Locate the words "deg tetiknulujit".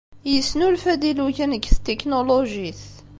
1.55-2.83